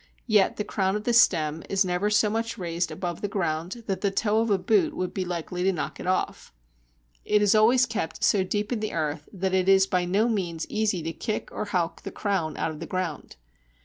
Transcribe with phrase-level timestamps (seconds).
[0.25, 3.83] Yet the crown of the stem is never so much raised up above the ground
[3.85, 6.51] that the toe of a boot would be likely to knock it off.
[7.23, 10.65] It is always kept so deep in the earth, that it is by no means
[10.69, 13.35] easy to kick or "howk" the crown out of the ground.